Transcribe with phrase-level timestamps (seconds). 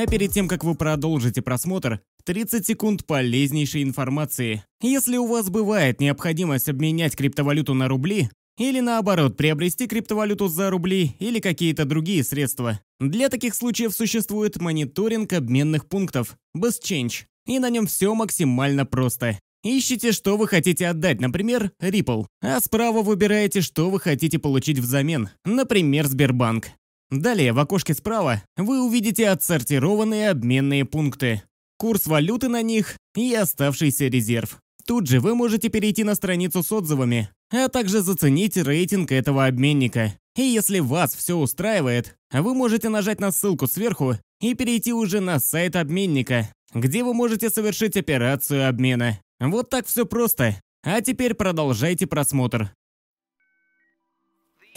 [0.00, 4.64] А перед тем, как вы продолжите просмотр, 30 секунд полезнейшей информации.
[4.80, 11.16] Если у вас бывает необходимость обменять криптовалюту на рубли, или наоборот, приобрести криптовалюту за рубли
[11.18, 12.80] или какие-то другие средства.
[12.98, 19.38] Для таких случаев существует мониторинг обменных пунктов, BestChange, и на нем все максимально просто.
[19.62, 25.28] Ищите, что вы хотите отдать, например, Ripple, а справа выбираете, что вы хотите получить взамен,
[25.44, 26.68] например, Сбербанк.
[27.10, 31.42] Далее в окошке справа вы увидите отсортированные обменные пункты,
[31.76, 34.58] курс валюты на них и оставшийся резерв.
[34.86, 40.14] Тут же вы можете перейти на страницу с отзывами, а также заценить рейтинг этого обменника.
[40.36, 45.40] И если вас все устраивает, вы можете нажать на ссылку сверху и перейти уже на
[45.40, 49.18] сайт обменника, где вы можете совершить операцию обмена.
[49.40, 50.60] Вот так все просто.
[50.82, 52.72] А теперь продолжайте просмотр.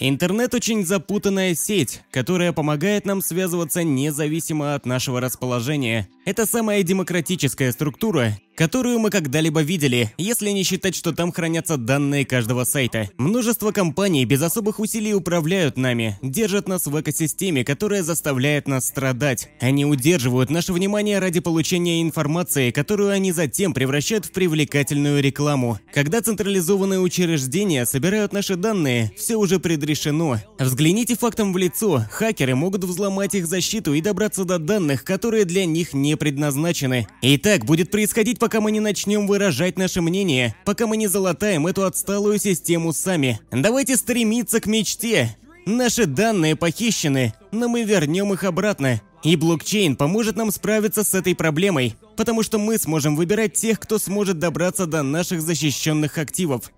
[0.00, 6.08] Интернет очень запутанная сеть, которая помогает нам связываться независимо от нашего расположения.
[6.24, 12.24] Это самая демократическая структура, которую мы когда-либо видели, если не считать, что там хранятся данные
[12.24, 13.10] каждого сайта.
[13.18, 19.48] Множество компаний без особых усилий управляют нами, держат нас в экосистеме, которая заставляет нас страдать.
[19.60, 25.78] Они удерживают наше внимание ради получения информации, которую они затем превращают в привлекательную рекламу.
[25.92, 30.38] Когда централизованные учреждения собирают наши данные, все уже предрешено.
[30.58, 35.66] Взгляните фактам в лицо, хакеры могут взломать их защиту и добраться до данных, которые для
[35.66, 37.06] них не предназначены.
[37.22, 41.66] И так будет происходить пока мы не начнем выражать наше мнение, пока мы не залатаем
[41.66, 43.40] эту отсталую систему сами.
[43.50, 45.34] Давайте стремиться к мечте.
[45.64, 49.00] Наши данные похищены, но мы вернем их обратно.
[49.22, 53.98] И блокчейн поможет нам справиться с этой проблемой, потому что мы сможем выбирать тех, кто
[53.98, 56.70] сможет добраться до наших защищенных активов.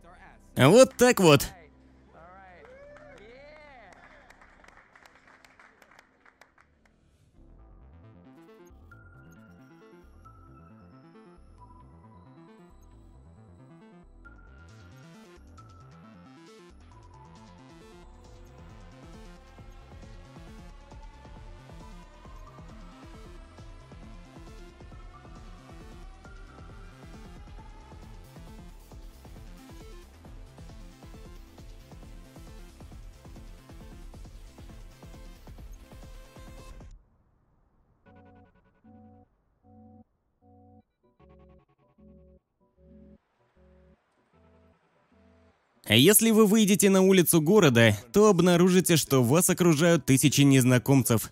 [0.56, 1.48] Вот так вот.
[45.94, 51.30] Если вы выйдете на улицу города, то обнаружите, что вас окружают тысячи незнакомцев.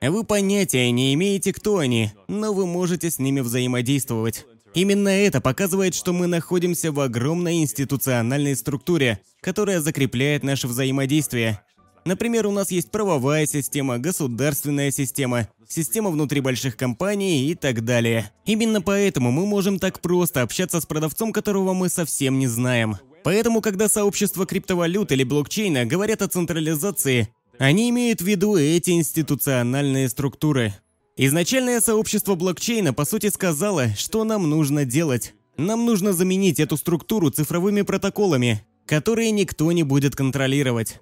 [0.00, 4.46] Вы понятия не имеете, кто они, но вы можете с ними взаимодействовать.
[4.74, 11.60] Именно это показывает, что мы находимся в огромной институциональной структуре, которая закрепляет наше взаимодействие.
[12.04, 18.30] Например, у нас есть правовая система, государственная система, система внутри больших компаний и так далее.
[18.46, 22.96] Именно поэтому мы можем так просто общаться с продавцом, которого мы совсем не знаем.
[23.22, 30.08] Поэтому, когда сообщество криптовалют или блокчейна говорят о централизации, они имеют в виду эти институциональные
[30.08, 30.74] структуры.
[31.16, 35.34] Изначальное сообщество блокчейна по сути сказало, что нам нужно делать.
[35.58, 41.00] Нам нужно заменить эту структуру цифровыми протоколами, которые никто не будет контролировать.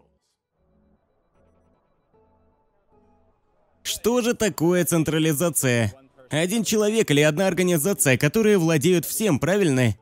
[3.84, 5.94] Что же такое централизация?
[6.30, 9.94] Один человек или одна организация, которые владеют всем, правильно?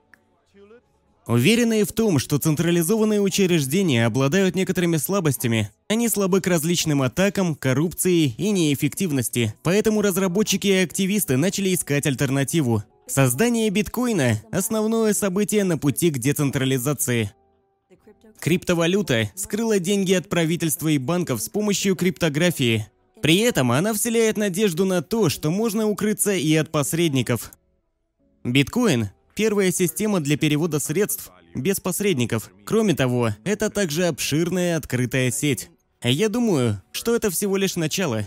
[1.27, 8.33] Уверенные в том, что централизованные учреждения обладают некоторыми слабостями, они слабы к различным атакам, коррупции
[8.39, 12.85] и неэффективности, поэтому разработчики и активисты начали искать альтернативу.
[13.09, 17.33] Создание биткоина– основное событие на пути к децентрализации.
[18.39, 22.87] Криптовалюта скрыла деньги от правительства и банков с помощью криптографии.
[23.21, 27.53] При этом она вселяет надежду на то, что можно укрыться и от посредников.
[28.45, 32.51] Биткоин Первая система для перевода средств без посредников.
[32.65, 35.69] Кроме того, это также обширная открытая сеть.
[36.03, 38.27] Я думаю, что это всего лишь начало.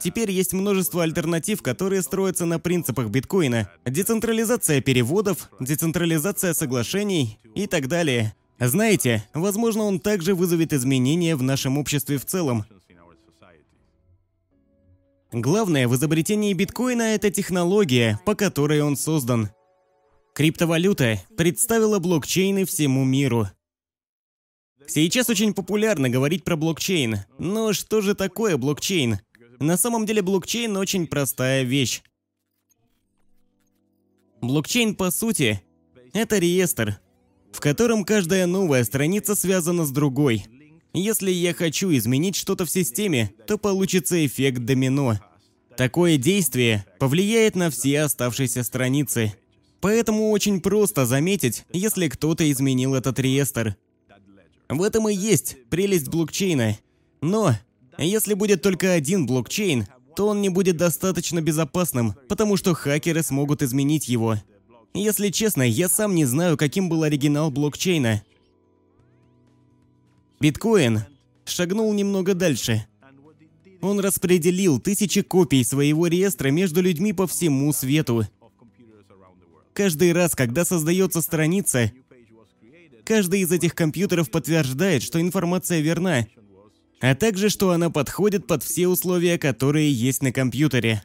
[0.00, 3.70] Теперь есть множество альтернатив, которые строятся на принципах биткоина.
[3.84, 8.34] Децентрализация переводов, децентрализация соглашений и так далее.
[8.58, 12.64] Знаете, возможно, он также вызовет изменения в нашем обществе в целом.
[15.30, 19.50] Главное в изобретении биткоина– это технология, по которой он создан.
[20.38, 23.48] Криптовалюта представила блокчейны всему миру.
[24.86, 27.24] Сейчас очень популярно говорить про блокчейн.
[27.40, 29.18] Но что же такое блокчейн?
[29.58, 32.02] На самом деле блокчейн очень простая вещь.
[34.40, 35.60] Блокчейн, по сути,
[36.12, 37.00] это реестр,
[37.50, 40.44] в котором каждая новая страница связана с другой.
[40.92, 45.18] Если я хочу изменить что-то в системе, то получится эффект домино.
[45.76, 49.34] Такое действие повлияет на все оставшиеся страницы.
[49.80, 53.76] Поэтому очень просто заметить, если кто-то изменил этот реестр.
[54.68, 56.76] В этом и есть прелесть блокчейна.
[57.20, 57.54] Но,
[57.96, 59.86] если будет только один блокчейн,
[60.16, 64.36] то он не будет достаточно безопасным, потому что хакеры смогут изменить его.
[64.94, 68.22] Если честно, я сам не знаю, каким был оригинал блокчейна.
[70.40, 71.02] Биткоин
[71.44, 72.86] шагнул немного дальше.
[73.80, 78.26] Он распределил тысячи копий своего реестра между людьми по всему свету.
[79.78, 81.92] Каждый раз, когда создается страница,
[83.04, 86.26] каждый из этих компьютеров подтверждает, что информация верна,
[87.00, 91.04] а также, что она подходит под все условия, которые есть на компьютере.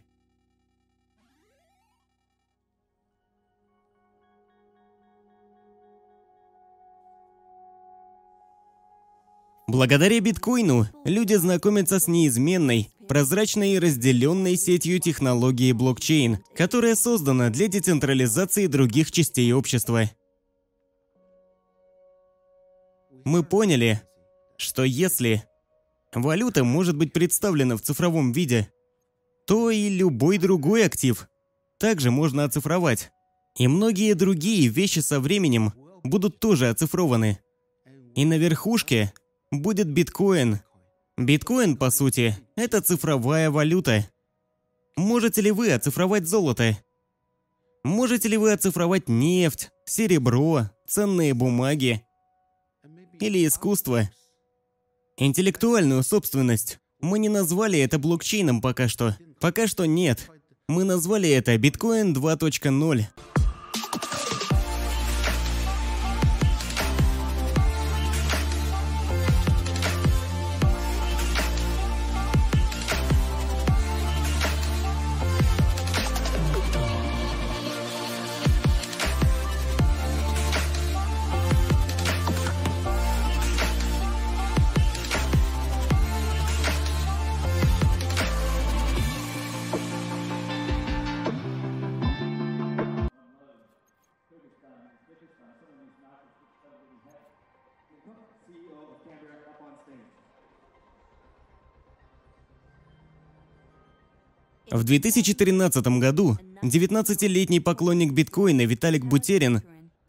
[9.73, 17.67] Благодаря биткоину люди знакомятся с неизменной, прозрачной и разделенной сетью технологии блокчейн, которая создана для
[17.67, 20.11] децентрализации других частей общества.
[23.25, 24.03] Мы поняли,
[24.57, 25.43] что если
[26.13, 28.69] валюта может быть представлена в цифровом виде,
[29.47, 31.27] то и любой другой актив
[31.79, 33.09] также можно оцифровать.
[33.57, 35.73] И многие другие вещи со временем
[36.03, 37.39] будут тоже оцифрованы.
[38.13, 39.11] И на верхушке
[39.61, 40.59] будет биткоин.
[41.17, 44.07] Биткоин, по сути, это цифровая валюта.
[44.95, 46.77] Можете ли вы оцифровать золото?
[47.83, 52.03] Можете ли вы оцифровать нефть, серебро, ценные бумаги
[53.19, 54.09] или искусство?
[55.17, 56.79] Интеллектуальную собственность.
[56.99, 59.17] Мы не назвали это блокчейном пока что.
[59.39, 60.29] Пока что нет.
[60.67, 63.03] Мы назвали это биткоин 2.0.
[104.73, 109.61] В 2013 году 19-летний поклонник биткоина Виталик Бутерин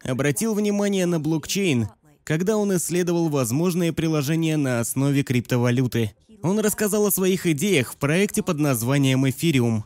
[0.03, 1.89] обратил внимание на блокчейн,
[2.23, 6.15] когда он исследовал возможные приложения на основе криптовалюты.
[6.41, 9.85] Он рассказал о своих идеях в проекте под названием Эфириум.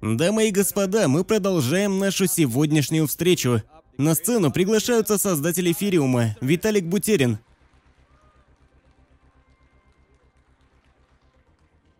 [0.00, 3.62] Дамы и господа, мы продолжаем нашу сегодняшнюю встречу.
[3.98, 7.38] На сцену приглашаются создатели Эфириума Виталик Бутерин.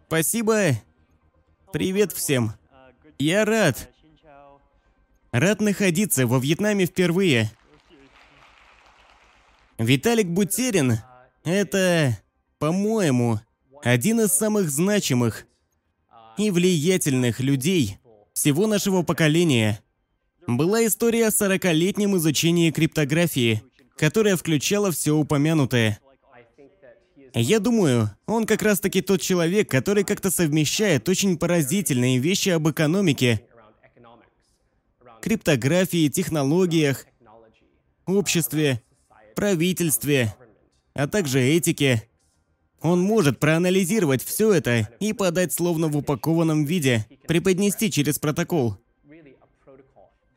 [0.06, 0.80] Спасибо.
[1.72, 2.52] Привет всем.
[3.18, 3.90] Я рад.
[5.30, 7.50] Рад находиться во Вьетнаме впервые.
[9.78, 10.98] Виталик Бутерин–
[11.44, 12.18] это,
[12.58, 13.40] по-моему,
[13.82, 15.46] один из самых значимых
[16.36, 17.98] и влиятельных людей
[18.32, 19.80] всего нашего поколения.
[20.46, 23.62] Была история о 40-летнем изучении криптографии,
[23.96, 26.00] которая включала все упомянутое–
[27.34, 33.42] я думаю, он как раз-таки тот человек, который как-то совмещает очень поразительные вещи об экономике,
[35.20, 37.06] криптографии, технологиях,
[38.06, 38.82] обществе,
[39.34, 40.34] правительстве,
[40.94, 42.06] а также этике.
[42.82, 48.78] Он может проанализировать все это и подать словно в упакованном виде, преподнести через протокол.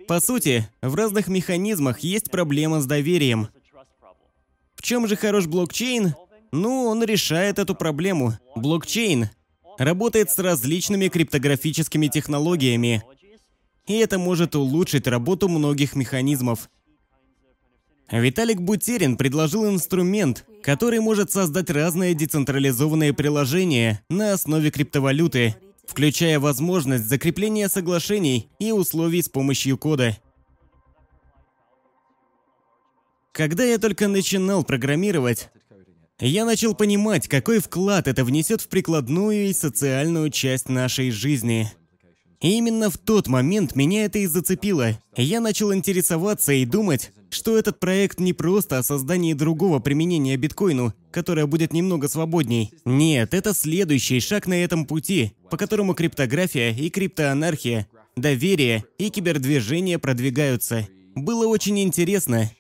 [0.08, 3.48] По сути, в разных механизмах есть проблема с доверием.
[4.76, 6.14] В чем же хорош блокчейн?
[6.54, 8.38] Ну, он решает эту проблему.
[8.56, 9.32] Блокчейн
[9.80, 13.02] работает с различными криптографическими технологиями.
[13.88, 16.70] И это может улучшить работу многих механизмов.
[18.12, 25.56] Виталик Бутерин предложил инструмент, который может создать разные децентрализованные приложения на основе криптовалюты,
[25.88, 30.16] включая возможность закрепления соглашений и условий с помощью кода.
[33.32, 35.50] Когда я только начинал программировать,
[36.28, 41.72] я начал понимать, какой вклад это внесет в прикладную и социальную часть нашей жизни.
[42.40, 45.00] И именно в тот момент меня это и зацепило.
[45.16, 50.94] Я начал интересоваться и думать, что этот проект не просто о создании другого применения биткоину,
[51.12, 52.72] которое будет немного свободней.
[52.86, 60.00] Нет, это следующий шаг на этом пути, по которому криптография и криптоанархия, доверие и кибердвижение
[60.00, 60.88] продвигаются.
[61.16, 62.52] Было очень интересно.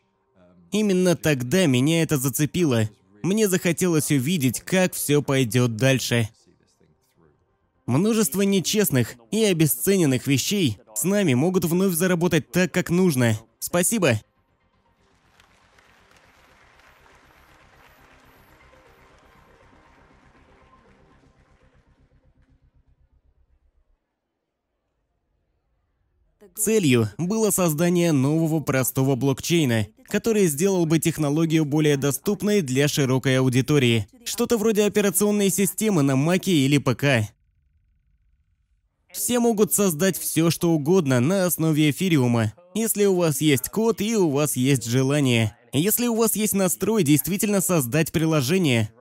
[0.72, 2.89] Именно тогда меня это зацепило.
[3.24, 6.30] Мне захотелось увидеть, как все пойдет дальше.
[7.86, 13.39] Множество нечестных и обесцененных вещей с нами могут вновь заработать так, как нужно.
[13.60, 14.20] Спасибо.
[26.55, 34.07] Целью было создание нового простого блокчейна, который сделал бы технологию более доступной для широкой аудитории.
[34.24, 37.29] Что-то вроде операционной системы на Маке или ПК.
[39.12, 44.15] Все могут создать все, что угодно на основе эфириума, если у вас есть код и
[44.15, 45.55] у вас есть желание.
[45.72, 48.91] Если у вас есть настрой действительно создать приложение.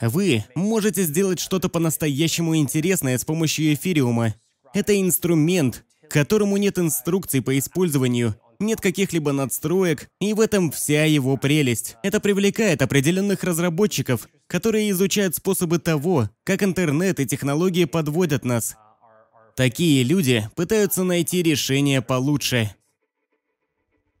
[0.00, 4.34] Вы можете сделать что-то по-настоящему интересное с помощью эфириума.
[4.72, 11.36] Это инструмент, которому нет инструкций по использованию, нет каких-либо надстроек, и в этом вся его
[11.36, 11.96] прелесть.
[12.02, 18.76] Это привлекает определенных разработчиков, которые изучают способы того, как интернет и технологии подводят нас.
[19.56, 22.74] Такие люди пытаются найти решение получше.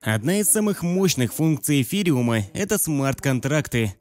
[0.00, 3.94] Одна из самых мощных функций эфириума– это смарт-контракты.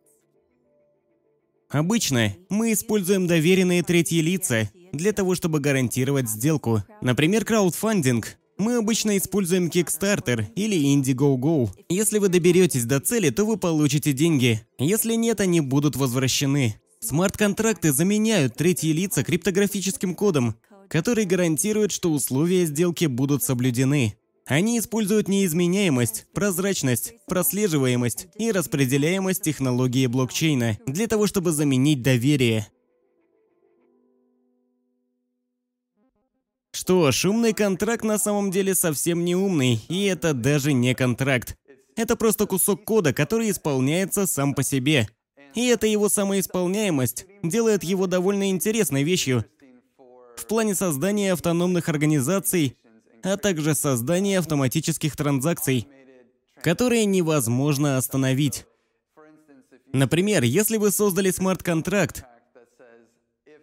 [1.69, 6.83] Обычно мы используем доверенные третьи лица для того, чтобы гарантировать сделку.
[7.01, 8.37] Например, краудфандинг.
[8.57, 11.69] Мы обычно используем Kickstarter или Indiegogo.
[11.87, 14.61] Если вы доберетесь до цели, то вы получите деньги.
[14.77, 16.75] Если нет, они будут возвращены.
[16.99, 20.55] Смарт-контракты заменяют третьи лица криптографическим кодом,
[20.89, 24.15] который гарантирует, что условия сделки будут соблюдены.
[24.45, 32.67] Они используют неизменяемость, прозрачность, прослеживаемость и распределяемость технологии блокчейна для того, чтобы заменить доверие.
[36.71, 41.55] Что ж, умный контракт на самом деле совсем не умный, и это даже не контракт.
[41.95, 45.09] Это просто кусок кода, который исполняется сам по себе.
[45.55, 49.45] И эта его самоисполняемость делает его довольно интересной вещью
[50.37, 52.77] в плане создания автономных организаций
[53.23, 55.87] а также создание автоматических транзакций,
[56.61, 58.65] которые невозможно остановить.
[59.91, 62.23] Например, если вы создали смарт-контракт,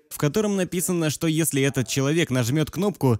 [0.08, 3.18] в котором написано, что если этот человек нажмет кнопку,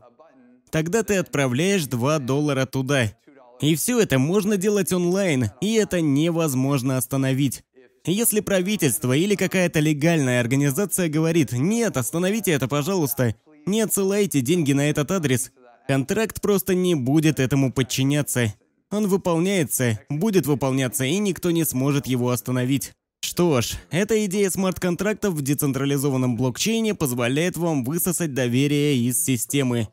[0.70, 3.12] тогда ты отправляешь 2 доллара туда.
[3.60, 7.64] И все это можно делать онлайн, и это невозможно остановить.
[8.04, 14.90] Если правительство или какая-то легальная организация говорит «Нет, остановите это, пожалуйста», не отсылайте деньги на
[14.90, 15.50] этот адрес,
[15.86, 18.52] Контракт просто не будет этому подчиняться.
[18.90, 22.94] Он выполняется, будет выполняться, и никто не сможет его остановить.
[23.26, 29.88] Что ж, эта идея смарт-контрактов в децентрализованном блокчейне позволяет вам высосать доверие из системы.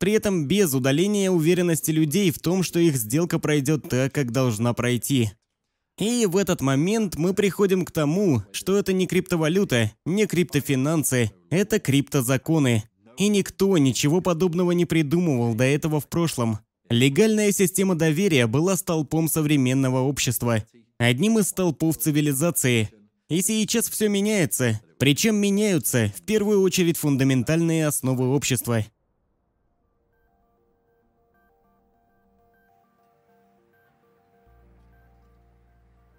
[0.00, 4.74] При этом без удаления уверенности людей в том, что их сделка пройдет так, как должна
[4.74, 5.30] пройти.
[6.00, 11.78] И в этот момент мы приходим к тому, что это не криптовалюта, не криптофинансы, это
[11.78, 12.82] криптозаконы.
[13.18, 16.58] И никто ничего подобного не придумывал до этого в прошлом.
[16.90, 20.64] Легальная система доверия была столпом современного общества,
[20.98, 22.90] одним из столпов цивилизации.
[23.28, 28.84] И сейчас все меняется, причем меняются в первую очередь фундаментальные основы общества.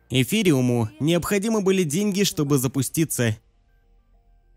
[0.10, 3.38] Эфириуму необходимы были деньги, чтобы запуститься–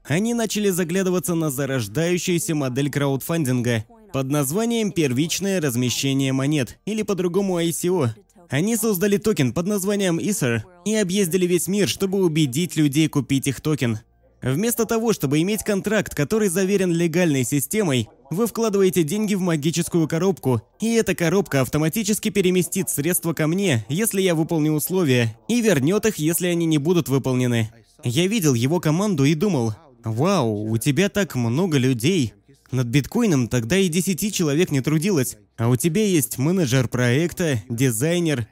[0.04, 8.08] они начали заглядываться на зарождающуюся модель краудфандинга под названием «Первичное размещение монет» или по-другому ICO.
[8.50, 13.60] Они создали токен под названием Ether и объездили весь мир, чтобы убедить людей купить их
[13.60, 14.00] токен.
[14.42, 20.62] Вместо того, чтобы иметь контракт, который заверен легальной системой, вы вкладываете деньги в магическую коробку,
[20.80, 26.16] и эта коробка автоматически переместит средства ко мне, если я выполню условия, и вернет их,
[26.16, 27.70] если они не будут выполнены.
[28.02, 32.32] Я видел его команду и думал, Вау, у тебя так много людей.
[32.70, 35.36] Над биткоином тогда и 10 человек не трудилось.
[35.60, 38.46] А у тебя есть менеджер проекта, дизайнер.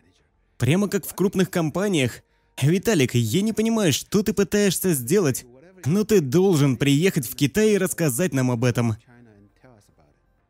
[0.59, 2.21] Прямо как в крупных компаниях.
[2.61, 5.47] Виталик, я не понимаю, что ты пытаешься сделать.
[5.87, 8.97] Но ты должен приехать в Китай и рассказать нам об этом.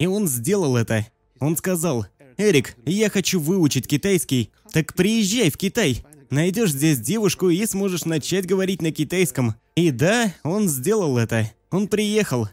[0.00, 1.06] И он сделал это.
[1.38, 2.06] Он сказал,
[2.38, 4.50] Эрик, я хочу выучить китайский.
[4.72, 6.04] Так приезжай в Китай.
[6.28, 9.54] Найдешь здесь девушку и сможешь начать говорить на китайском.
[9.76, 11.52] И да, он сделал это.
[11.70, 12.48] Он приехал.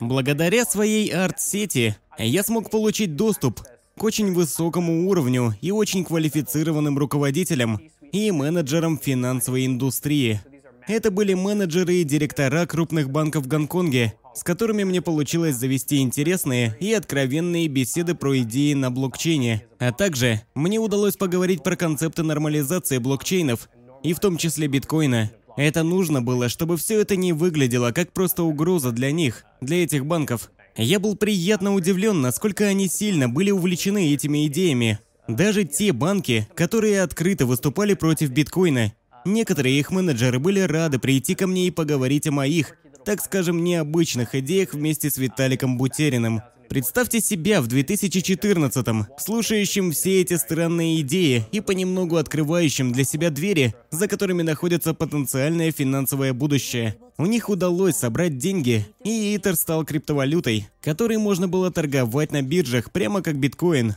[0.00, 3.60] Благодаря своей арт-сети я смог получить доступ
[3.98, 7.80] к очень высокому уровню и очень квалифицированным руководителям
[8.12, 10.40] и менеджерам финансовой индустрии.
[10.88, 16.76] Это были менеджеры и директора крупных банков в Гонконге, с которыми мне получилось завести интересные
[16.80, 19.64] и откровенные беседы про идеи на блокчейне.
[19.78, 23.68] А также мне удалось поговорить про концепты нормализации блокчейнов,
[24.02, 25.30] и в том числе биткоина.
[25.56, 30.06] Это нужно было, чтобы все это не выглядело как просто угроза для них, для этих
[30.06, 30.50] банков.
[30.76, 34.98] Я был приятно удивлен, насколько они сильно были увлечены этими идеями.
[35.28, 38.92] Даже те банки, которые открыто выступали против биткоина.
[39.24, 42.74] Некоторые их менеджеры были рады прийти ко мне и поговорить о моих,
[43.04, 46.42] так скажем, необычных идеях вместе с Виталиком Бутериным.
[46.68, 53.74] Представьте себя в 2014-м, слушающим все эти странные идеи и понемногу открывающим для себя двери,
[53.90, 56.96] за которыми находится потенциальное финансовое будущее.
[57.18, 62.90] У них удалось собрать деньги, и Итер стал криптовалютой, которой можно было торговать на биржах
[62.90, 63.96] прямо как биткоин.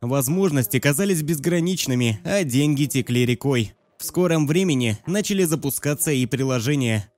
[0.00, 3.72] Возможности казались безграничными, а деньги текли рекой.
[3.98, 7.10] В скором времени начали запускаться и приложения.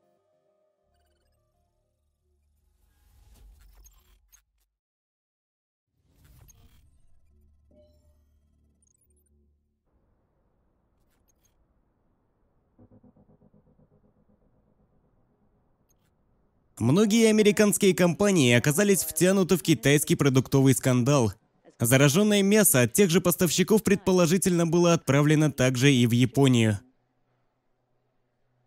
[16.78, 21.32] Многие американские компании оказались втянуты в китайский продуктовый скандал.
[21.80, 26.78] Зараженное мясо от тех же поставщиков предположительно было отправлено также и в Японию.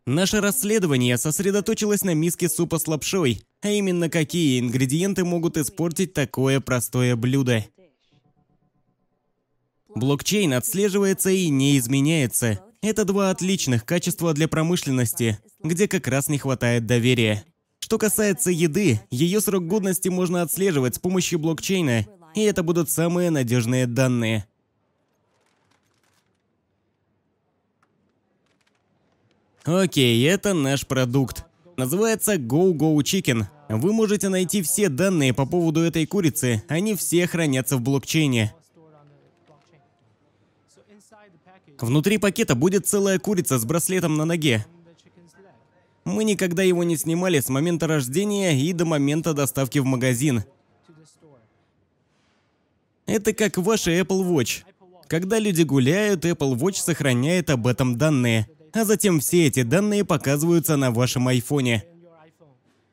[0.06, 6.60] Наше расследование сосредоточилось на миске супа с лапшой, а именно какие ингредиенты могут испортить такое
[6.60, 7.66] простое блюдо.
[9.96, 12.62] Блокчейн отслеживается и не изменяется.
[12.82, 17.46] Это два отличных качества для промышленности, где как раз не хватает доверия.
[17.92, 22.06] Что касается еды, ее срок годности можно отслеживать с помощью блокчейна,
[22.36, 24.48] и это будут самые надежные данные.
[29.66, 31.44] Окей, это наш продукт.
[31.76, 33.44] Называется Go Go Chicken.
[33.68, 38.56] Вы можете найти все данные по поводу этой курицы, они все хранятся в блокчейне.
[41.78, 44.66] Внутри пакета будет целая курица с браслетом на ноге.
[46.04, 50.44] Мы никогда его не снимали с момента рождения и до момента доставки в магазин.
[53.06, 54.64] Это как ваши Apple Watch.
[55.08, 60.78] Когда люди гуляют, Apple Watch сохраняет об этом данные, а затем все эти данные показываются
[60.78, 61.84] на вашем айфоне.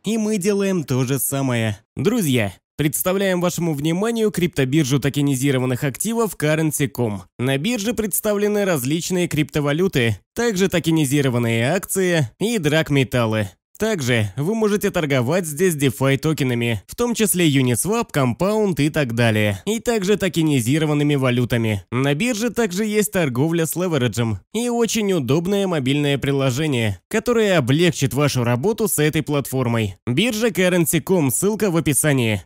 [0.04, 1.78] И мы делаем то же самое.
[1.96, 7.22] Друзья, Представляем вашему вниманию криптобиржу токенизированных активов Currency.com.
[7.36, 13.48] На бирже представлены различные криптовалюты, также токенизированные акции и драгметаллы.
[13.80, 19.60] Также вы можете торговать здесь DeFi токенами, в том числе Uniswap, Compound и так далее.
[19.66, 21.84] И также токенизированными валютами.
[21.90, 28.44] На бирже также есть торговля с левериджем и очень удобное мобильное приложение, которое облегчит вашу
[28.44, 29.96] работу с этой платформой.
[30.06, 32.42] Биржа Currency.com, ссылка в описании.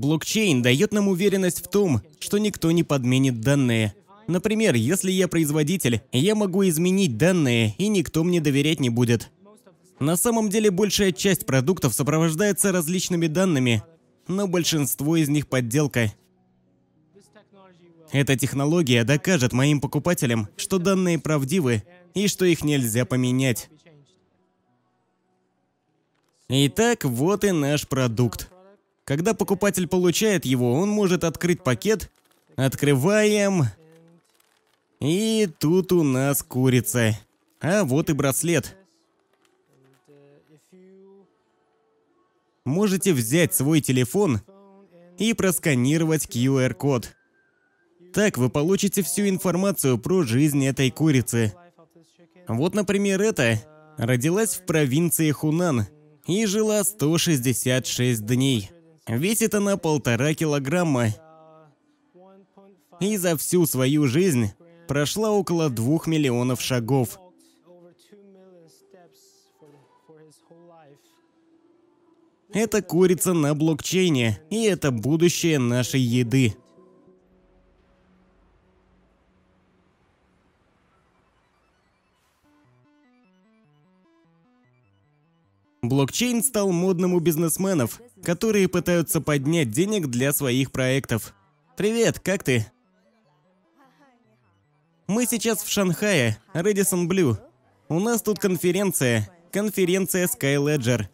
[0.00, 3.94] Блокчейн дает нам уверенность в том, что никто не подменит данные.
[4.26, 9.30] Например, если я производитель, я могу изменить данные, и никто мне доверять не будет.
[10.00, 13.82] На самом деле большая часть продуктов сопровождается различными данными,
[14.26, 16.12] но большинство из них подделка.
[18.12, 21.82] Эта технология докажет моим покупателям, что данные правдивы
[22.14, 23.68] и что их нельзя поменять.
[26.48, 28.50] Итак, вот и наш продукт.
[29.04, 32.10] Когда покупатель получает его, он может открыть пакет.
[32.56, 33.64] Открываем.
[35.00, 37.18] И тут у нас курица.
[37.60, 38.76] А вот и браслет.
[42.64, 44.40] Можете взять свой телефон
[45.18, 47.14] и просканировать QR-код.
[48.14, 51.54] Так вы получите всю информацию про жизнь этой курицы.
[52.48, 53.60] Вот, например, эта
[53.98, 55.86] родилась в провинции Хунан
[56.26, 58.70] и жила 166 дней.
[59.06, 61.08] Весит она полтора килограмма.
[63.00, 64.52] И за всю свою жизнь
[64.88, 67.18] прошла около двух миллионов шагов.
[72.52, 76.54] Это курица на блокчейне, и это будущее нашей еды.
[85.88, 91.34] Блокчейн стал модным у бизнесменов, которые пытаются поднять денег для своих проектов.
[91.76, 92.66] Привет, как ты?
[95.06, 97.38] Мы сейчас в Шанхае, Редисон Блю.
[97.88, 99.28] У нас тут конференция.
[99.52, 101.06] Конференция SkyLedger.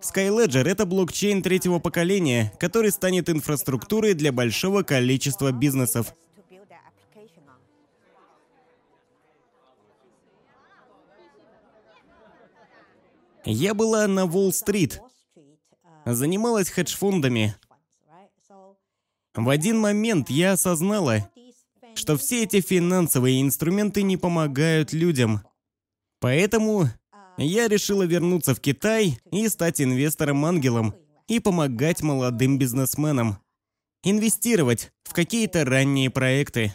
[0.00, 6.14] SkyLedger— это блокчейн третьего поколения, который станет инфраструктурой для большого количества бизнесов.
[13.46, 15.00] Я была на Уолл-стрит,
[16.06, 17.54] занималась хедж-фондами.
[19.34, 21.28] В один момент я осознала,
[21.94, 25.42] что все эти финансовые инструменты не помогают людям.
[26.20, 26.88] Поэтому
[27.36, 30.94] я решила вернуться в Китай и стать инвестором-ангелом
[31.28, 33.38] и помогать молодым бизнесменам.
[34.02, 36.74] Инвестировать в какие-то ранние проекты.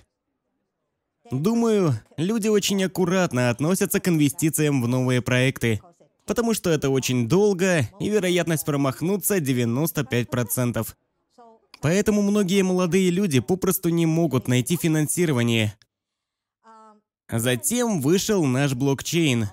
[1.32, 5.80] Думаю, люди очень аккуратно относятся к инвестициям в новые проекты
[6.30, 10.88] потому что это очень долго, и вероятность промахнуться 95%.
[11.82, 15.76] Поэтому многие молодые люди попросту не могут найти финансирование.
[17.32, 19.48] Затем вышел наш блокчейн.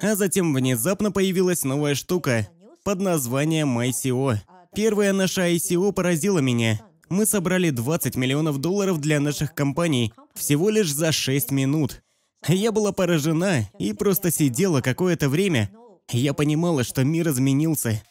[0.00, 2.48] А затем внезапно появилась новая штука
[2.84, 4.36] под названием ICO.
[4.74, 6.80] Первая наша ICO поразила меня.
[7.10, 12.02] Мы собрали 20 миллионов долларов для наших компаний всего лишь за 6 минут.
[12.46, 15.70] Я была поражена и просто сидела какое-то время,
[16.16, 18.02] я понимала, что мир изменился.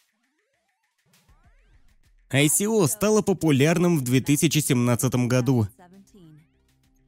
[2.30, 5.68] ICO стало популярным в 2017 году.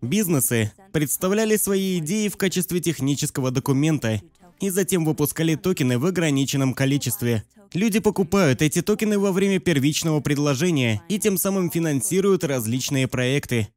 [0.01, 4.21] Бизнесы представляли свои идеи в качестве технического документа
[4.61, 7.43] и затем выпускали токены в ограниченном количестве.
[7.73, 13.67] Люди покупают эти токены во время первичного предложения и тем самым финансируют различные проекты.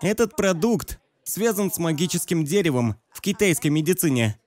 [0.00, 4.38] Этот продукт связан с магическим деревом в китайской медицине.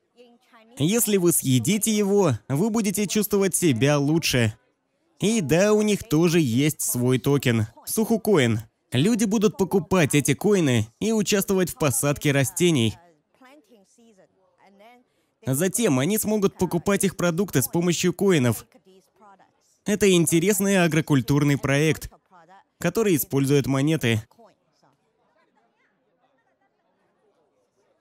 [0.78, 4.56] Если вы съедите его, вы будете чувствовать себя лучше.
[5.20, 8.62] И да, у них тоже есть свой токен– Сухукоин.
[8.92, 12.98] Люди будут покупать эти коины и участвовать в посадке растений.
[15.46, 18.66] Затем они смогут покупать их продукты с помощью коинов.
[19.86, 22.10] Это интересный агрокультурный проект,
[22.80, 24.22] который использует монеты.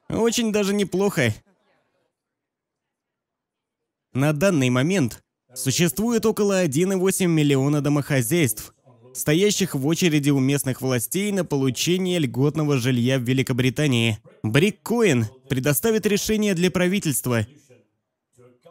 [0.08, 1.32] Очень даже неплохо.
[4.12, 5.22] На данный момент
[5.54, 8.74] существует около 1,8 миллиона домохозяйств,
[9.14, 14.18] стоящих в очереди у местных властей на получение льготного жилья в Великобритании.
[14.42, 17.46] Бриккоин предоставит решение для правительства,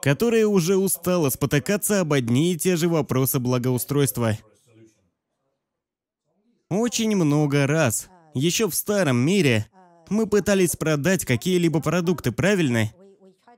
[0.01, 4.37] которое уже устало спотыкаться об одни и те же вопросы благоустройства.
[6.69, 9.67] Очень много раз, еще в старом мире,
[10.09, 12.91] мы пытались продать какие-либо продукты, правильно?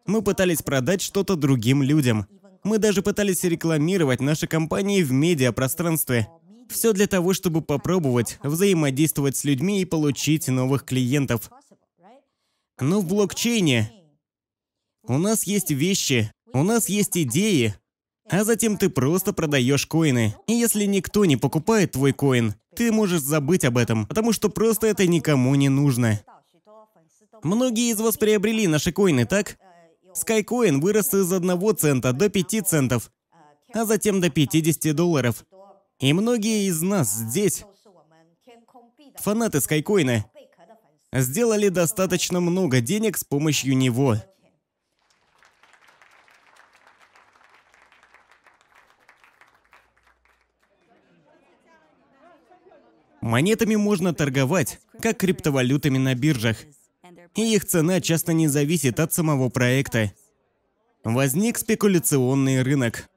[0.06, 2.28] Мы пытались продать что-то другим людям.
[2.64, 6.28] Мы даже пытались рекламировать наши компании в медиапространстве.
[6.70, 11.52] Все для того, чтобы попробовать взаимодействовать с людьми и получить новых клиентов.
[12.80, 13.92] Но в блокчейне
[15.04, 17.76] у нас есть вещи, у нас есть идеи,
[18.30, 20.36] а затем ты просто продаешь коины.
[20.48, 24.88] И если никто не покупает твой коин, ты можешь забыть об этом, потому что просто
[24.88, 26.22] это никому не нужно.
[27.44, 29.58] Многие из вас приобрели наши коины, так?
[30.14, 33.12] Skycoin вырос из 1 цента до 5 центов,
[33.74, 35.46] а затем до 50 долларов.
[36.00, 37.64] И многие из нас здесь,
[39.16, 40.24] фанаты Skycoin,
[41.14, 44.18] сделали достаточно много денег с помощью него.
[53.22, 56.58] Монетами можно торговать, как криптовалютами на биржах
[57.36, 60.12] и их цена часто не зависит от самого проекта.
[61.04, 63.10] Возник спекуляционный рынок.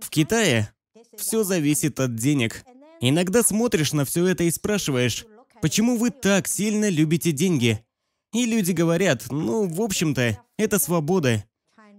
[0.00, 0.72] В Китае
[1.16, 2.64] все зависит от денег.
[3.00, 5.26] Иногда смотришь на все это и спрашиваешь,
[5.60, 7.84] почему вы так сильно любите деньги?
[8.32, 11.44] И люди говорят, ну, в общем-то, это свобода.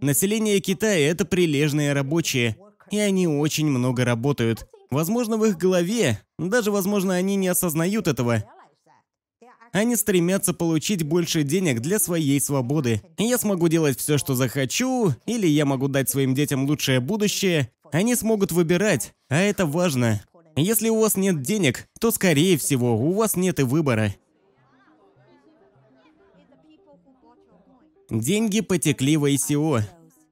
[0.01, 2.57] Население Китая– это прилежные рабочие,
[2.91, 4.67] и они очень много работают.
[4.89, 8.43] Возможно, в их голове, даже возможно, они не осознают этого,
[9.73, 13.01] они стремятся получить больше денег для своей свободы.
[13.17, 17.71] Я смогу делать все, что захочу, или я могу дать своим детям лучшее будущее.
[17.91, 20.23] Они смогут выбирать, а это важно.
[20.55, 24.15] Если у вас нет денег, то, скорее всего, у вас нет и выбора.
[28.11, 29.81] Деньги потекли в ICO.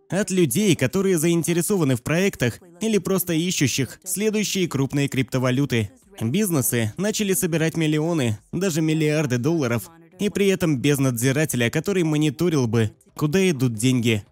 [0.10, 5.90] От людей, которые заинтересованы в проектах или просто ищущих следующие крупные криптовалюты.
[6.30, 12.92] Бизнесы начали собирать миллионы, даже миллиарды долларов, и при этом без надзирателя, который мониторил бы,
[13.16, 14.24] куда идут деньги.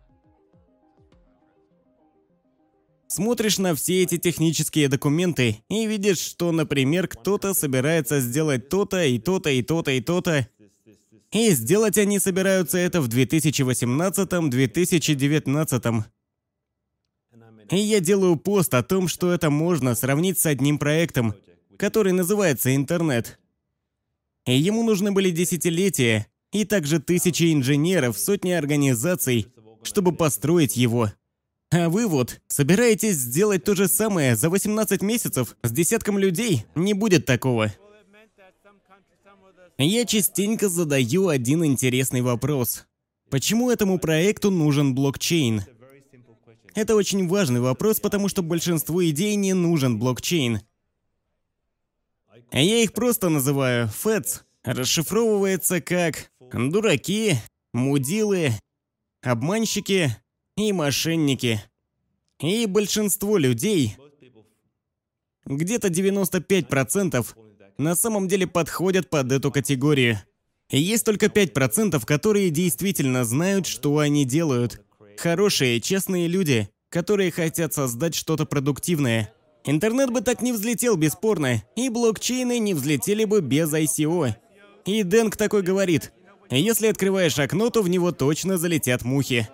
[3.07, 9.17] Смотришь на все эти технические документы и видишь, что, например, кто-то собирается сделать то-то и
[9.17, 10.47] то-то и то-то и то-то.
[11.31, 16.03] И сделать они собираются это в 2018-2019.
[17.71, 21.33] И я делаю пост о том, что это можно сравнить с одним проектом,
[21.79, 23.39] который называется «Интернет».
[24.45, 29.47] И ему нужны были десятилетия, и также тысячи инженеров, сотни организаций,
[29.83, 31.11] чтобы построить его.
[31.71, 36.65] А вы вот собираетесь сделать то же самое за 18 месяцев с десятком людей?
[36.75, 37.73] Не будет такого.
[39.77, 42.85] Я частенько задаю один интересный вопрос.
[43.29, 45.63] Почему этому проекту нужен блокчейн?
[46.75, 50.61] Это очень важный вопрос, потому что большинству идей не нужен блокчейн.
[52.51, 54.41] Я их просто называю FEDS.
[54.63, 57.35] Расшифровывается как «дураки»,
[57.73, 58.51] «мудилы»,
[59.21, 60.15] «обманщики»,
[60.59, 61.63] и мошенники.
[62.41, 63.95] И большинство людей,
[65.45, 67.25] где-то 95%,
[67.77, 70.19] на самом деле подходят под эту категорию.
[70.69, 74.81] И есть только 5%, которые действительно знают, что они делают.
[75.17, 79.33] Хорошие, честные люди, которые хотят создать что-то продуктивное.
[79.65, 84.33] Интернет бы так не взлетел бесспорно, и блокчейны не взлетели бы без ICO.
[84.85, 86.11] И Дэнк такой говорит,
[86.49, 89.47] если открываешь окно, то в него точно залетят мухи.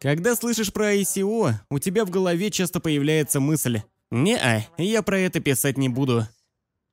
[0.00, 5.40] Когда слышишь про ICO, у тебя в голове часто появляется мысль «Не-а, я про это
[5.40, 6.28] писать не буду».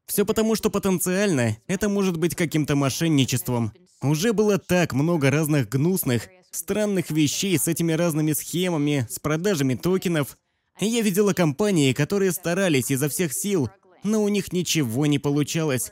[0.08, 3.72] Все потому, что потенциально это может быть каким-то мошенничеством.
[4.02, 10.38] Уже было так много разных гнусных, странных вещей с этими разными схемами, с продажами токенов.
[10.82, 13.70] Я видела компании, которые старались изо всех сил,
[14.04, 15.92] но у них ничего не получалось.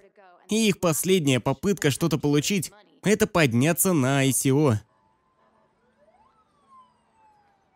[0.50, 2.72] И их последняя попытка что-то получить–
[3.04, 4.78] это подняться на ICO.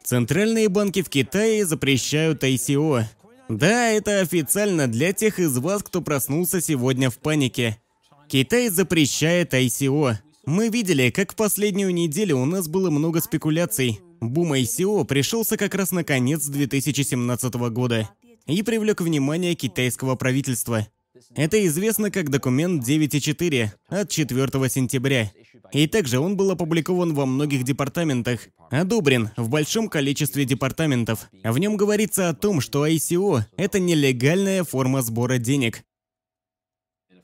[0.04, 3.04] Центральные банки в Китае запрещают ICO.
[3.47, 7.80] Да, это официально для тех из вас, кто проснулся сегодня в панике.
[8.28, 10.15] Китай запрещает ICO.
[10.47, 14.02] Мы видели, как в последнюю неделю у нас было много спекуляций.
[14.30, 18.10] Бум ICO пришелся как раз на конец 2017 года
[18.46, 20.88] и привлек внимание китайского правительства.
[21.36, 25.32] Это известно как документ 9.4 от 4 сентября.
[25.72, 31.30] И также он был опубликован во многих департаментах, одобрен в большом количестве департаментов.
[31.44, 35.84] В нем говорится о том, что ICO– это нелегальная форма сбора денег.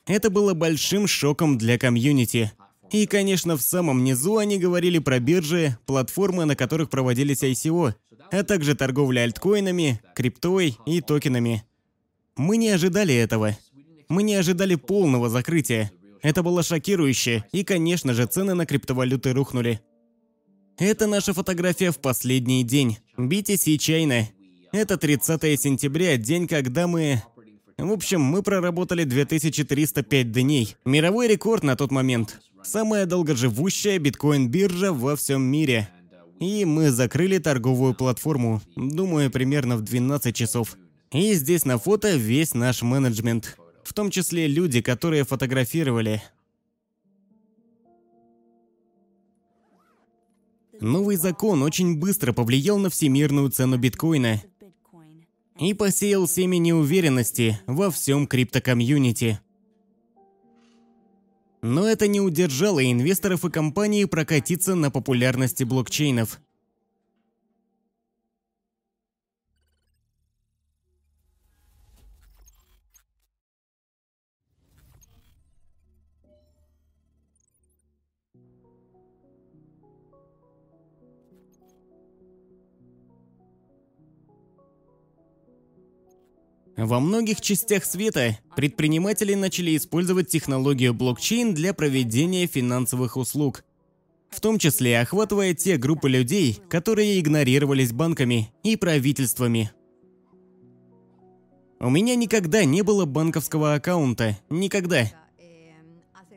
[0.06, 2.52] Это было большим шоком для комьюнити.
[2.92, 7.94] И, конечно, в самом низу они говорили про биржи, платформы, на которых проводились ICO,
[8.32, 11.64] а также торговля альткоинами, криптой и токенами.
[12.36, 13.58] Мы не ожидали этого.
[14.08, 15.92] Мы не ожидали полного закрытия.
[16.22, 19.82] Это было шокирующе, и, конечно же, цены на криптовалюты рухнули.
[20.78, 22.98] Это наша фотография в последний день.
[23.18, 24.24] BTC China.
[24.72, 27.22] Это 30 сентября, день, когда мы...
[27.78, 30.76] В общем, мы проработали 2305 дней.
[30.86, 32.40] Мировой рекорд на тот момент.
[32.64, 35.90] Самая долгоживущая биткоин-биржа во всем мире.
[36.40, 40.78] И мы закрыли торговую платформу, думаю, примерно в 12 часов.
[41.12, 46.22] И здесь на фото весь наш менеджмент в том числе люди, которые фотографировали.
[50.80, 54.42] Новый закон очень быстро повлиял на всемирную цену биткоина
[55.60, 59.40] и посеял семя неуверенности во всем криптокомьюнити.
[61.62, 66.40] Но это не удержало инвесторов и компаний прокатиться на популярности блокчейнов–
[86.82, 93.66] Во многих частях света предприниматели начали использовать технологию блокчейн для проведения финансовых услуг,
[94.30, 99.72] в том числе охватывая те группы людей, которые игнорировались банками и правительствами.
[101.82, 105.12] У меня никогда не было банковского аккаунта, никогда.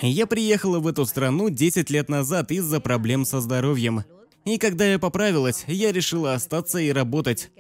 [0.01, 4.03] Я приехала в эту страну 10 лет назад из-за проблем со здоровьем.
[4.45, 7.53] И когда я поправилась, я решила остаться и работать.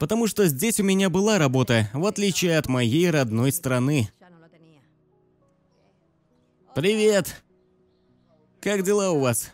[0.00, 4.08] Потому что здесь у меня была работа, в отличие от моей родной страны.
[6.74, 7.42] Привет!
[8.60, 9.52] Как дела у вас?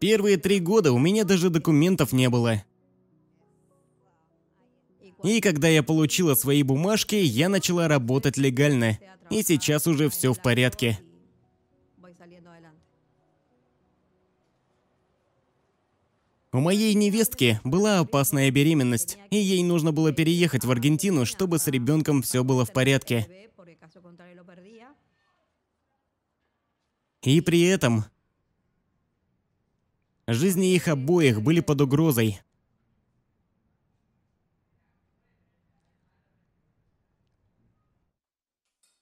[0.00, 2.62] Первые три года у меня даже документов не было.
[5.22, 8.98] И когда я получила свои бумажки, я начала работать легально.
[9.30, 11.00] И сейчас уже все в порядке.
[16.56, 21.66] У моей невестки была опасная беременность, и ей нужно было переехать в Аргентину, чтобы с
[21.66, 23.28] ребенком все было в порядке.
[27.20, 28.06] И при этом
[30.26, 32.40] жизни их обоих были под угрозой.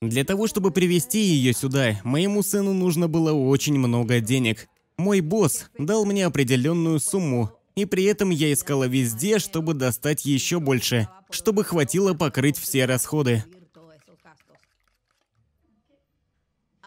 [0.02, 4.68] Для того, чтобы привести ее сюда, моему сыну нужно было очень много денег.
[4.96, 10.60] Мой босс дал мне определенную сумму, и при этом я искала везде, чтобы достать еще
[10.60, 13.44] больше, чтобы хватило покрыть все расходы.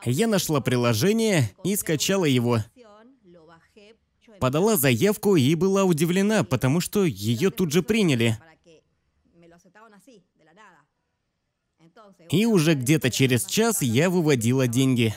[0.06, 2.60] Я нашла приложение и скачала его.
[4.40, 8.38] Подала заявку и была удивлена, потому что ее тут же приняли.
[12.30, 15.14] И уже где-то через час я выводила деньги.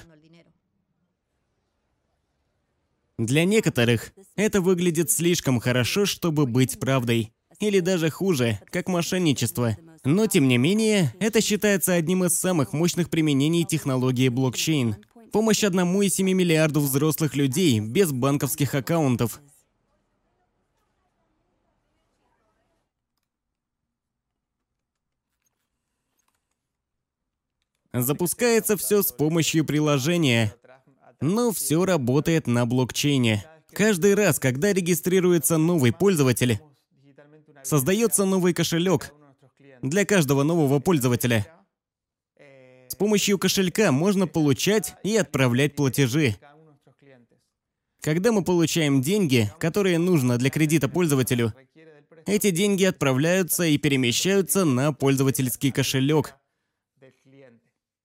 [3.21, 7.35] Для некоторых это выглядит слишком хорошо, чтобы быть правдой.
[7.59, 9.77] Или даже хуже, как мошенничество.
[10.05, 14.97] Но тем не менее, это считается одним из самых мощных применений технологии блокчейн.
[15.33, 19.43] Помощь одному из 7 миллиардов взрослых людей без банковских аккаунтов.
[27.93, 30.55] Запускается все с помощью приложения.
[31.21, 33.45] Но все работает на блокчейне.
[33.73, 36.61] Каждый раз, когда регистрируется новый пользователь,
[37.63, 39.13] создается новый кошелек
[39.83, 41.47] для каждого нового пользователя.
[42.89, 46.37] С помощью кошелька можно получать и отправлять платежи.
[48.01, 51.55] Когда мы получаем деньги, которые нужно для кредита пользователю,
[52.27, 56.35] эти деньги отправляются и перемещаются на пользовательский кошелек,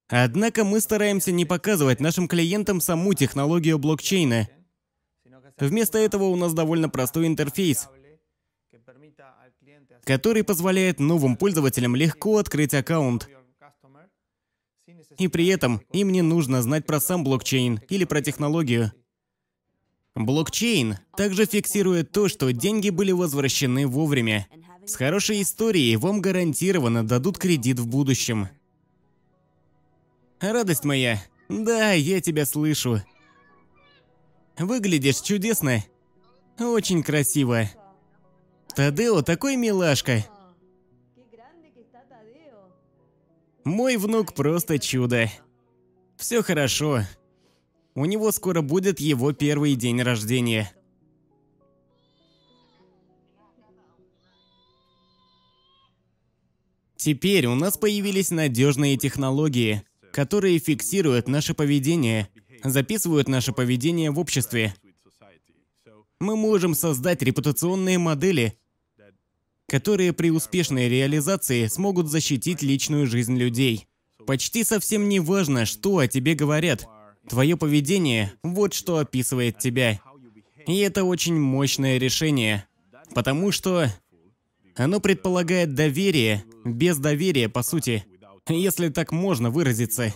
[0.08, 4.48] Однако мы стараемся не показывать нашим клиентам саму технологию блокчейна.
[5.58, 7.88] Вместо этого у нас довольно простой интерфейс,
[10.04, 13.30] который позволяет новым пользователям легко открыть аккаунт.
[15.18, 18.92] И при этом им не нужно знать про сам блокчейн или про технологию.
[20.14, 24.48] Блокчейн также фиксирует то, что деньги были возвращены вовремя.
[24.86, 28.50] С хорошей историей вам гарантированно дадут кредит в будущем.
[30.52, 33.02] Радость моя, да, я тебя слышу.
[34.60, 35.84] Выглядишь чудесно.
[36.60, 37.64] Очень красиво.
[38.76, 40.24] Тадео такой милашка.
[43.64, 45.32] Мой внук просто чудо.
[46.16, 47.02] Все хорошо.
[47.96, 50.72] У него скоро будет его первый день рождения.
[56.96, 59.82] Теперь у нас появились надежные технологии–
[60.16, 62.30] которые фиксируют наше поведение,
[62.64, 64.74] записывают наше поведение в обществе.
[66.22, 68.58] Мы можем создать репутационные модели,
[69.68, 73.90] которые при успешной реализации смогут защитить личную жизнь людей.
[74.26, 76.88] Почти совсем не важно, что о тебе говорят.
[77.28, 80.00] Твое поведение– вот что описывает тебя.
[80.66, 82.66] И это очень мощное решение,
[83.14, 83.92] потому что
[84.76, 88.06] оно предполагает доверие без доверия, по сути
[88.54, 90.14] если так можно выразиться.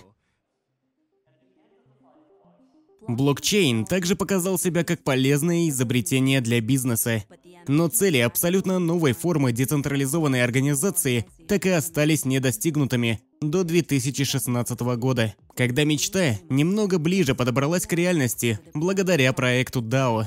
[3.08, 7.24] Блокчейн также показал себя как полезное изобретение для бизнеса.
[7.68, 15.84] Но цели абсолютно новой формы децентрализованной организации так и остались недостигнутыми до 2016 года, когда
[15.86, 20.26] мечта немного ближе подобралась к реальности благодаря проекту DAO.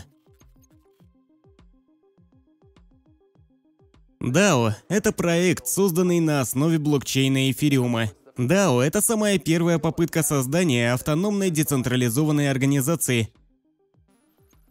[4.23, 8.13] DAO– это проект, созданный на основе блокчейна эфириума.
[8.39, 13.31] DAO– это самая первая попытка создания автономной децентрализованной организации.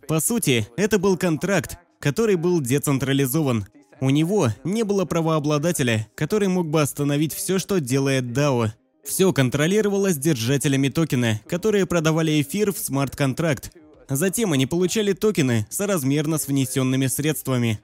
[0.07, 3.65] По сути, это был контракт, который был децентрализован.
[3.99, 8.71] У него не было правообладателя, который мог бы остановить все, что делает DAO.
[9.03, 13.73] Все контролировалось держателями токена, которые продавали эфир в смарт-контракт.
[14.07, 17.81] Затем они получали токены соразмерно с внесенными средствами.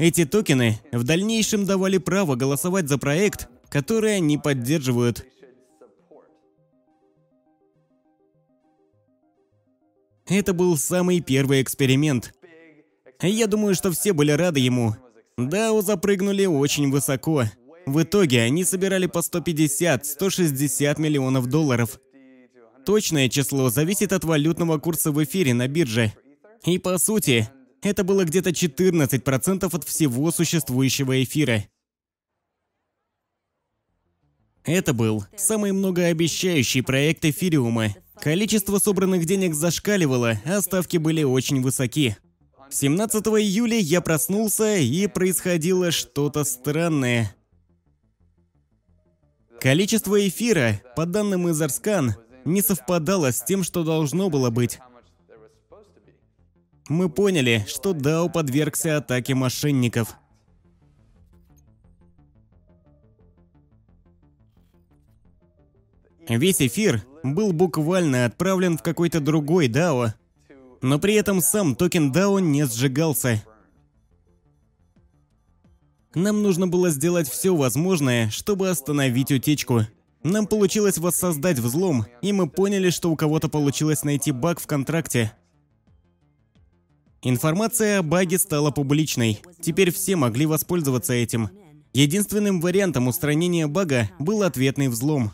[0.00, 5.26] Эти токены в дальнейшем давали право голосовать за проект, который они поддерживают.
[10.26, 12.32] Это был самый первый эксперимент.
[13.20, 14.96] Я думаю, что все были рады ему.
[15.36, 17.44] Дао запрыгнули очень высоко.
[17.84, 22.00] В итоге они собирали по 150-160 миллионов долларов.
[22.86, 26.14] Точное число зависит от валютного курса в эфире на бирже.
[26.64, 27.50] И по сути,
[27.82, 31.64] это было где-то 14% от всего существующего эфира.
[34.64, 37.94] Это был самый многообещающий проект эфириума.
[38.20, 42.16] Количество собранных денег зашкаливало, а ставки были очень высоки.
[42.68, 47.34] 17 июля я проснулся, и происходило что-то странное.
[49.60, 52.14] Количество эфира, по данным из Арскан,
[52.44, 54.78] не совпадало с тем, что должно было быть.
[56.90, 60.16] Мы поняли, что Дао подвергся атаке мошенников.
[66.28, 70.14] Весь эфир был буквально отправлен в какой-то другой DAO,
[70.82, 73.44] но при этом сам токен DAO не сжигался.
[76.16, 79.82] Нам нужно было сделать все возможное, чтобы остановить утечку.
[80.24, 85.32] Нам получилось воссоздать взлом, и мы поняли, что у кого-то получилось найти баг в контракте.
[87.22, 89.42] Информация о баге стала публичной.
[89.60, 91.50] Теперь все могли воспользоваться этим.
[91.92, 95.32] Единственным вариантом устранения бага был ответный взлом.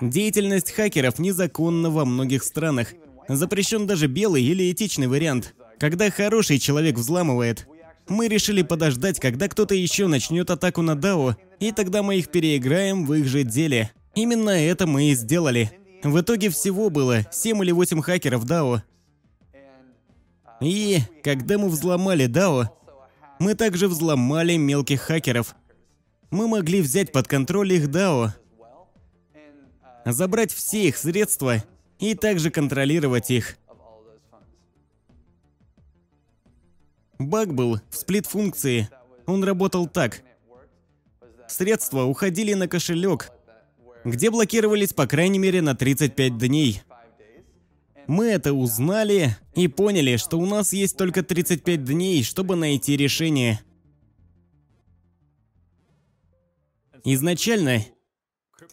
[0.00, 2.94] Деятельность хакеров незаконна во многих странах.
[3.28, 7.68] Запрещен даже белый или этичный вариант, когда хороший человек взламывает.
[8.08, 13.06] Мы решили подождать, когда кто-то еще начнет атаку на DAO, и тогда мы их переиграем
[13.06, 13.92] в их же деле.
[14.14, 15.70] Именно это мы и сделали.
[16.02, 18.82] В итоге всего было 7 или 8 хакеров DAO.
[20.60, 22.68] И когда мы взломали DAO,
[23.38, 25.54] мы также взломали мелких хакеров.
[26.30, 28.30] Мы могли взять под контроль их DAO,
[30.04, 31.62] забрать все их средства
[31.98, 33.56] и также контролировать их.
[37.18, 38.88] Баг был в сплит-функции.
[39.26, 40.22] Он работал так.
[41.46, 43.30] Средства уходили на кошелек,
[44.04, 46.82] где блокировались по крайней мере на 35 дней.
[48.06, 53.60] Мы это узнали и поняли, что у нас есть только 35 дней, чтобы найти решение.
[57.04, 57.84] Изначально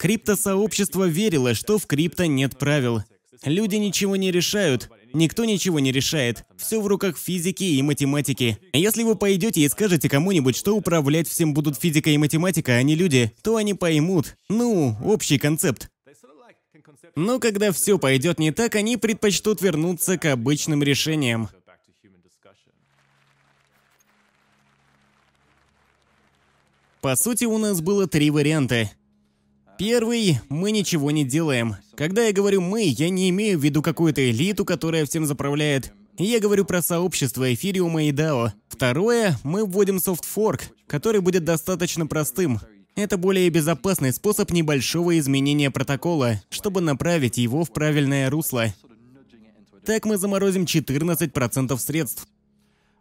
[0.01, 3.03] Криптосообщество верило, что в крипто нет правил.
[3.43, 6.43] Люди ничего не решают, никто ничего не решает.
[6.57, 8.57] Все в руках физики и математики.
[8.73, 12.95] Если вы пойдете и скажете кому-нибудь, что управлять всем будут физика и математика, а не
[12.95, 14.35] люди, то они поймут.
[14.49, 15.89] Ну, общий концепт.
[17.15, 21.49] Но когда все пойдет не так, они предпочтут вернуться к обычным решениям.
[27.01, 28.91] По сути, у нас было три варианта.
[29.79, 31.77] Первый, мы ничего не делаем.
[31.95, 35.91] Когда я говорю «мы», я не имею в виду какую-то элиту, которая всем заправляет.
[36.19, 38.51] Я говорю про сообщество эфириума и DAO.
[38.67, 42.59] Второе, мы вводим софтфорк, который будет достаточно простым.
[42.95, 48.73] Это более безопасный способ небольшого изменения протокола, чтобы направить его в правильное русло.
[49.85, 52.27] Так мы заморозим 14% средств.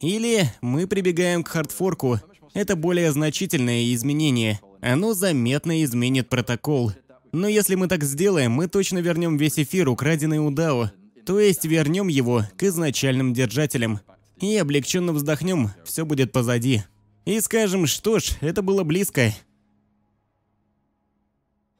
[0.01, 2.20] Или мы прибегаем к хардфорку.
[2.55, 4.61] Это более значительное изменение.
[4.80, 6.93] Оно заметно изменит протокол.
[7.32, 10.91] Но если мы так сделаем, мы точно вернем весь эфир, украденный у DAO.
[11.26, 14.01] То есть вернем его к изначальным держателям.
[14.41, 16.82] И облегченно вздохнем, все будет позади.
[17.26, 19.34] И скажем, что ж, это было близко.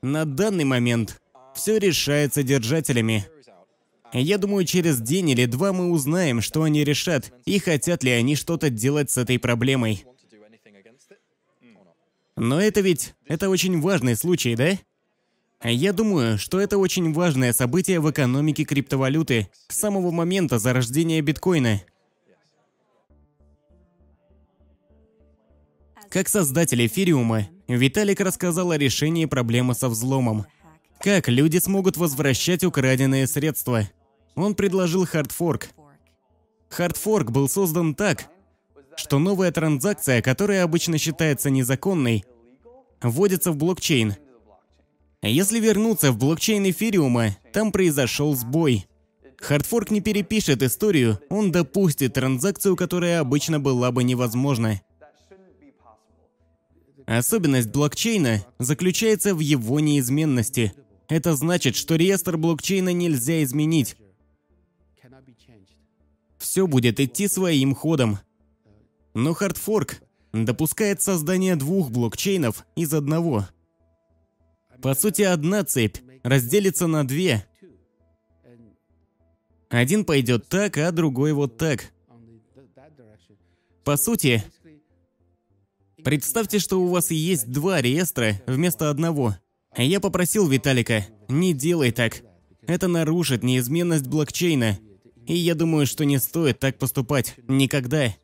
[0.03, 1.21] На данный момент
[1.55, 3.27] все решается держателями.
[4.13, 8.35] Я думаю, через день или два мы узнаем, что они решат, и хотят ли они
[8.35, 10.05] что-то делать с этой проблемой.
[12.37, 13.15] Но это ведь...
[13.27, 14.79] это очень важный случай, да?
[15.63, 21.83] Я думаю, что это очень важное событие в экономике криптовалюты с самого момента зарождения биткоина.
[26.09, 27.47] Как создатель эфириума,
[27.77, 30.47] Виталик рассказал о решении проблемы со взломом.
[31.01, 33.89] Как люди смогут возвращать украденные средства.
[34.35, 35.71] Он предложил хардфорк.
[36.69, 38.27] Хардфорк был создан так,
[38.97, 42.25] что новая транзакция, которая обычно считается незаконной,
[43.03, 44.17] вводится в блокчейн.
[45.23, 48.87] Если вернуться в блокчейн эфириума, там произошел сбой.
[49.39, 54.81] Хардфорк не перепишет историю, он допустит транзакцию, которая обычно была бы невозможна.
[57.11, 60.73] Особенность блокчейна заключается в его неизменности.
[61.09, 63.97] Это значит, что реестр блокчейна нельзя изменить.
[66.39, 68.21] Все будет идти своим ходом.
[69.13, 70.03] Но хардфорк
[70.33, 73.49] допускает создание двух блокчейнов из одного.
[74.81, 77.45] По сути, одна цепь разделится на две.
[79.69, 81.93] Один пойдет так, а другой вот так.
[83.83, 84.45] По сути,
[86.05, 89.37] представьте, что у вас есть два реестра вместо одного.
[89.77, 92.23] Я попросил Виталика, не делай так.
[92.67, 94.79] Это нарушит неизменность блокчейна.
[95.27, 97.35] И я думаю, что не стоит так поступать.
[97.47, 98.15] Никогда.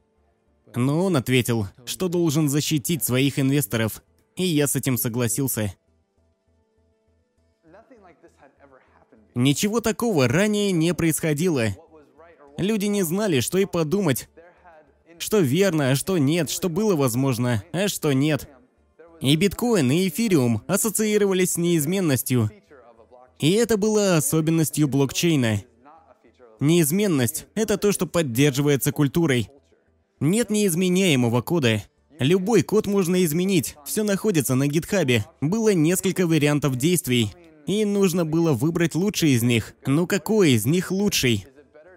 [0.74, 4.02] Но он ответил, что должен защитить своих инвесторов,
[4.36, 5.74] и я с этим согласился.
[9.34, 11.68] Ничего такого ранее не происходило.
[12.58, 14.28] Люди не знали, что и подумать,
[15.18, 18.48] Что верно, а что нет, что было возможно, а что нет.
[19.20, 22.50] И биткоин, и эфириум ассоциировались с неизменностью.
[23.38, 25.62] И это было особенностью блокчейна.
[26.60, 29.50] Неизменность– это то, что поддерживается культурой.
[30.20, 31.82] Нет неизменяемого кода.
[32.18, 35.26] Любой код можно изменить, все находится на гитхабе.
[35.42, 37.32] Было несколько вариантов действий,
[37.66, 39.74] и нужно было выбрать лучший из них.
[39.84, 41.46] Ну какой из них лучший?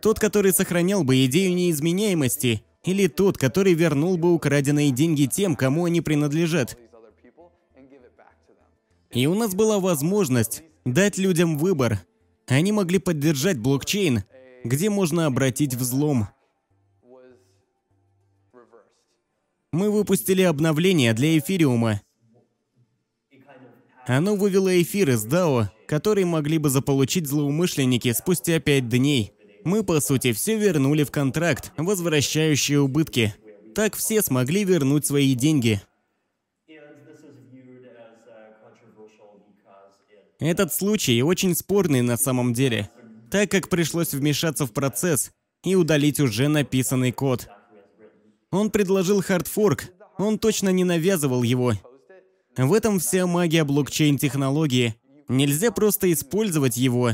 [0.02, 5.86] Тот, который сохранял бы идею неизменяемости, или тот, который вернул бы украденные деньги тем, кому
[5.86, 6.78] они принадлежат?
[9.12, 12.00] И у нас была возможность дать людям выбор.
[12.48, 14.24] Они могли поддержать блокчейн,
[14.64, 16.28] где можно обратить взлом.
[19.72, 22.02] Мы выпустили обновление для эфириума.
[24.08, 29.34] Оно вывело эфир из DAO, который могли бы заполучить злоумышленники спустя пять дней.
[29.70, 33.36] Мы, по сути, все вернули в контракт, возвращающие убытки.
[33.76, 35.80] Так все смогли вернуть свои деньги.
[40.40, 42.90] Этот случай очень спорный на самом деле,
[43.30, 45.30] так как пришлось вмешаться в процесс
[45.64, 47.48] и удалить уже написанный код.
[48.50, 51.74] Он предложил хардфорк, он точно не навязывал его.
[52.58, 54.96] В этом вся магия блокчейн-технологии.
[55.28, 57.12] Нельзя просто использовать его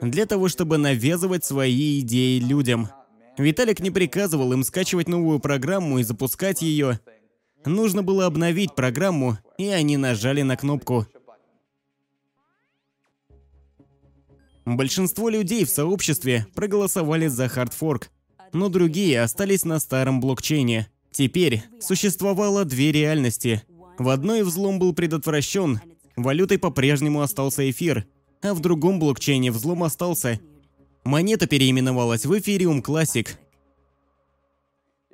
[0.00, 2.88] для того, чтобы навязывать свои идеи людям.
[3.38, 7.00] Виталик не приказывал им скачивать новую программу и запускать ее.
[7.64, 11.06] Нужно было обновить программу, и они нажали на кнопку.
[14.64, 18.10] Большинство людей в сообществе проголосовали за хардфорк,
[18.52, 20.88] но другие остались на старом блокчейне.
[21.10, 23.62] Теперь существовало две реальности.
[23.98, 25.80] В одной взлом был предотвращен,
[26.16, 28.06] валютой по-прежнему остался эфир,
[28.42, 30.40] а в другом блокчейне взлом остался.
[31.04, 33.28] Монета переименовалась в Ethereum Classic.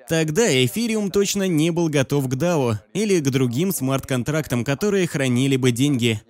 [0.08, 5.72] Тогда Ethereum точно не был готов к DAO или к другим смарт-контрактам, которые хранили бы
[5.72, 6.22] деньги.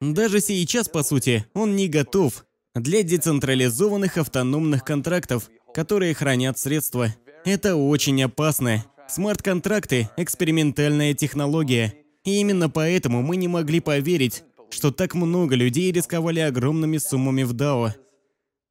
[0.00, 2.44] Даже сейчас, по сути, он не готов
[2.74, 7.14] для децентрализованных автономных контрактов, которые хранят средства.
[7.44, 8.84] Это очень опасно.
[9.08, 11.94] Смарт-контракты– экспериментальная технология.
[12.24, 14.44] И именно поэтому мы не могли поверить,
[14.74, 17.92] что так много людей рисковали огромными суммами в DAO.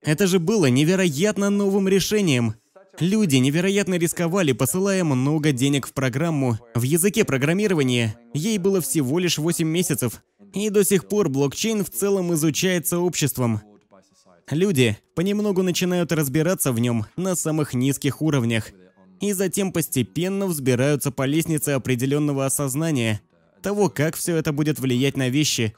[0.03, 2.55] Это же было невероятно новым решением.
[2.99, 6.59] Люди невероятно рисковали, посылая много денег в программу.
[6.75, 10.21] В языке программирования ей было всего лишь 8 месяцев,
[10.53, 13.61] и до сих пор блокчейн в целом изучается обществом.
[14.49, 18.71] Люди понемногу начинают разбираться в нем на самых низких уровнях,
[19.21, 23.21] и затем постепенно взбираются по лестнице определенного осознания
[23.63, 25.73] того, как все это будет влиять на вещи,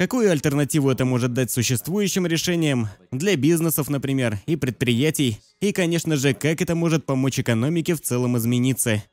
[0.00, 6.32] Какую альтернативу это может дать существующим решениям, для бизнесов, например, и предприятий, и, конечно же,
[6.32, 9.04] как это может помочь экономике в целом измениться.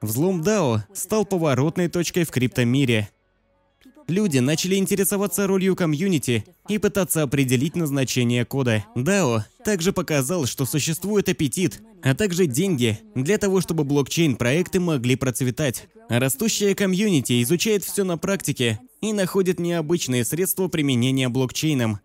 [0.00, 3.10] Взлом DAO стал поворотной точкой в криптомире.
[4.10, 8.84] Люди начали интересоваться ролью комьюнити и пытаться определить назначение кода.
[8.96, 15.86] DAO также показал, что существует аппетит, а также деньги для того, чтобы блокчейн-проекты могли процветать.
[16.08, 22.00] Растущая комьюнити изучает все на практике и находит необычные средства применения блокчейном.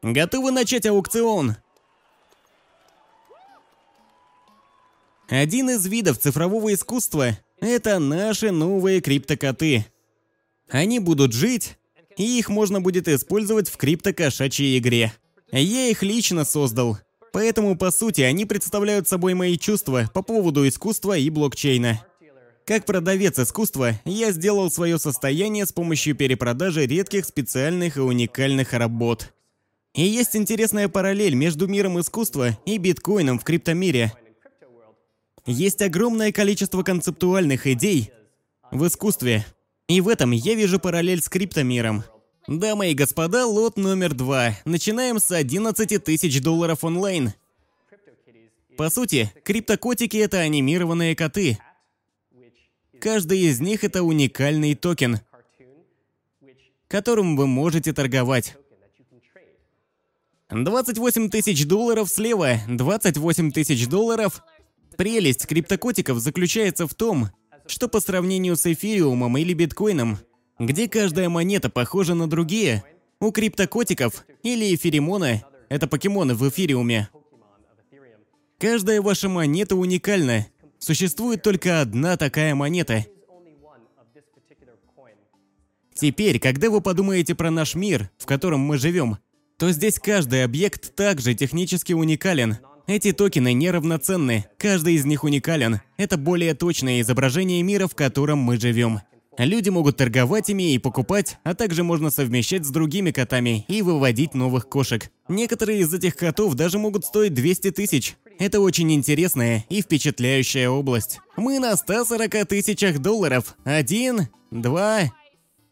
[0.00, 1.56] Готовы начать аукцион?
[5.32, 9.86] Один из видов цифрового искусства– это наши новые криптокоты.
[10.68, 11.78] Они будут жить,
[12.18, 15.10] и их можно будет использовать в криптокошачьей игре.
[15.50, 16.98] Я их лично создал.
[17.32, 22.04] Поэтому, по сути, они представляют собой мои чувства по поводу искусства и блокчейна.
[22.66, 29.32] Как продавец искусства, я сделал свое состояние с помощью перепродажи редких специальных и уникальных работ.
[29.94, 34.12] И есть интересная параллель между миром искусства и биткоином в криптомире.
[35.46, 38.12] Есть огромное количество концептуальных идей
[38.70, 39.44] в искусстве.
[39.88, 42.04] И в этом я вижу параллель с криптомиром.
[42.46, 44.56] Дамы и господа, лот номер два.
[44.64, 47.32] Начинаем с 11 тысяч долларов онлайн.
[48.76, 51.58] По сути, криптокотики— это анимированные коты.
[53.00, 55.20] Каждый из них— это уникальный токен,
[56.88, 58.56] которым вы можете торговать.
[60.50, 64.42] 28 тысяч долларов слева, 28 тысяч долларов.
[64.96, 67.28] Прелесть криптокотиков заключается в том,
[67.66, 70.18] что по сравнению с эфириумом или биткоином,
[70.58, 72.84] где каждая монета похожа на другие,
[73.20, 77.08] у криптокотиков или эфиримона, это покемоны в эфириуме,
[78.58, 80.46] каждая ваша монета уникальна.
[80.78, 83.06] Существует только одна такая монета.
[85.94, 89.18] Теперь, когда вы подумаете про наш мир, в котором мы живем,
[89.56, 92.58] то здесь каждый объект также технически уникален.
[92.86, 95.80] Эти токены неравноценны, каждый из них уникален.
[95.96, 99.00] Это более точное изображение мира, в котором мы живем.
[99.38, 104.34] Люди могут торговать ими и покупать, а также можно совмещать с другими котами и выводить
[104.34, 105.10] новых кошек.
[105.28, 108.16] Некоторые из этих котов даже могут стоить 200 тысяч.
[108.38, 111.20] Это очень интересная и впечатляющая область.
[111.36, 113.56] Мы на 140 тысячах долларов.
[113.64, 115.10] Один, два...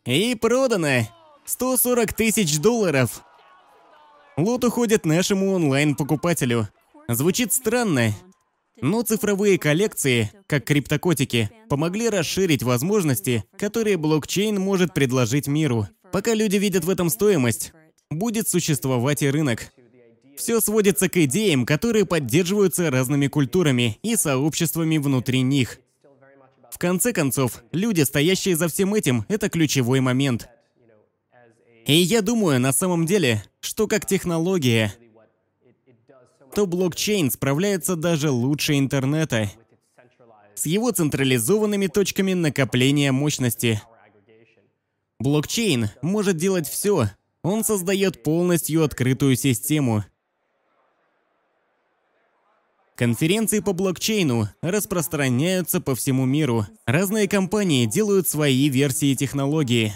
[0.07, 1.07] И продано!
[1.45, 3.23] 140 тысяч долларов!
[4.39, 6.69] Лот уходит нашему онлайн-покупателю.
[7.13, 8.15] Звучит странно,
[8.81, 15.89] но цифровые коллекции, как криптокотики, помогли расширить возможности, которые блокчейн может предложить миру.
[16.13, 17.73] Пока люди видят в этом стоимость,
[18.11, 19.73] будет существовать и рынок.
[20.37, 25.81] Все сводится к идеям, которые поддерживаются разными культурами и сообществами внутри них.
[26.71, 30.49] В конце концов, люди, стоящие за всем этим, это ключевой момент.
[31.87, 34.95] И я думаю, на самом деле, что как технология,
[36.55, 39.51] то блокчейн справляется даже лучше интернета
[40.55, 43.81] с его централизованными точками накопления мощности.
[45.19, 47.09] Блокчейн может делать все.
[47.43, 50.05] Он создает полностью открытую систему.
[52.95, 56.67] Конференции по блокчейну распространяются по всему миру.
[56.85, 59.95] Разные компании делают свои версии технологии.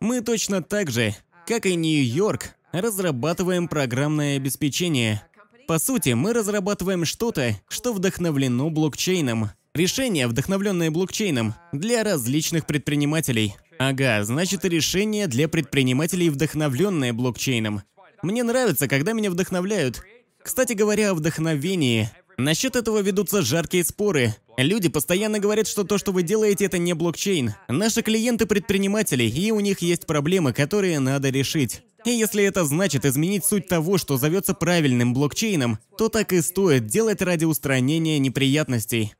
[0.00, 1.14] Мы точно так же,
[1.46, 5.22] как и Нью-Йорк, разрабатываем программное обеспечение.
[5.70, 9.50] По сути, мы разрабатываем что-то, что вдохновлено блокчейном.
[9.72, 13.54] Решение, вдохновленное блокчейном, для различных предпринимателей.
[13.78, 17.82] Ага, значит решение для предпринимателей, вдохновленное блокчейном.
[18.20, 20.02] Мне нравится, когда меня вдохновляют.
[20.42, 22.10] Кстати говоря о вдохновении.
[22.36, 24.34] Насчет этого ведутся жаркие споры.
[24.56, 27.54] Люди постоянно говорят, что то, что вы делаете, это не блокчейн.
[27.68, 31.82] Наши клиенты предприниматели, и у них есть проблемы, которые надо решить.
[32.04, 36.86] И если это значит изменить суть того, что зовется правильным блокчейном, то так и стоит
[36.86, 39.14] делать ради устранения неприятностей.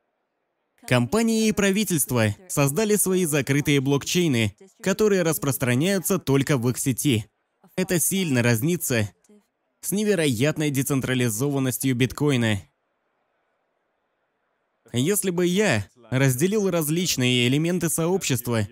[0.87, 7.27] Компании и правительства создали свои закрытые блокчейны, которые распространяются только в их сети.
[7.77, 9.11] Это сильно разнится
[9.81, 12.63] с невероятной децентрализованностью биткоина.
[14.93, 18.67] Если бы я разделил различные элементы сообщества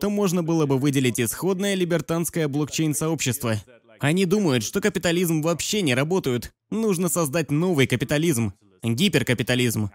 [0.00, 3.56] то можно было бы выделить исходное либертанское блокчейн-сообщество.
[3.98, 6.52] Они думают, что капитализм вообще не работает.
[6.70, 8.54] Нужно создать новый капитализм.
[8.82, 9.90] Гиперкапитализм.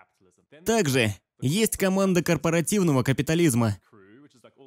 [0.66, 3.78] Также есть команда корпоративного капитализма.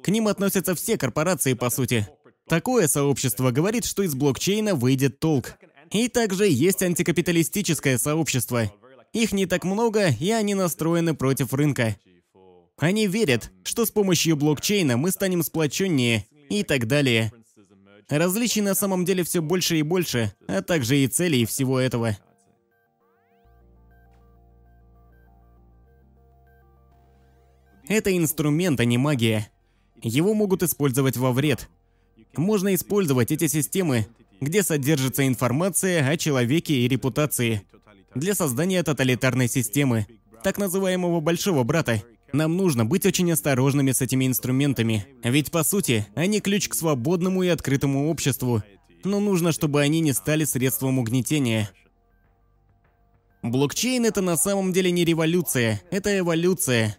[0.03, 2.07] К ним относятся все корпорации, по сути.
[2.47, 5.53] Такое сообщество говорит, что из блокчейна выйдет толк.
[5.91, 8.71] И также есть антикапиталистическое сообщество.
[9.13, 11.95] Их не так много, и они настроены против рынка.
[12.79, 17.31] Они верят, что с помощью блокчейна мы станем сплоченнее и так далее.
[18.07, 22.17] Различий на самом деле все больше и больше, а также и целей всего этого.
[27.87, 29.49] Это инструмент, а не магия.
[30.01, 31.67] Его могут использовать во вред.
[32.35, 34.07] Можно использовать эти системы,
[34.39, 37.63] где содержится информация о человеке и репутации,
[38.15, 40.07] для создания тоталитарной системы,
[40.43, 42.01] так называемого «большого брата»,
[42.33, 47.43] нам нужно быть очень осторожными с этими инструментами, ведь по сути, они ключ к свободному
[47.43, 48.63] и открытому обществу.
[49.03, 51.69] Но нужно, чтобы они не стали средством угнетения.
[53.41, 56.97] Блокчейн это на самом деле не революция, это эволюция.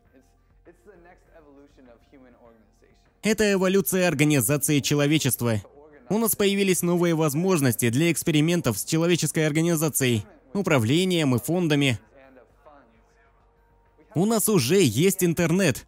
[3.22, 5.62] Это эволюция организации человечества.
[6.08, 10.24] У нас появились новые возможности для экспериментов с человеческой организацией,
[10.54, 12.00] управлением и фондами,
[14.14, 15.86] у нас уже есть интернет.